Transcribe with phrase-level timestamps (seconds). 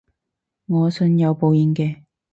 [0.67, 2.01] 我信有報應嘅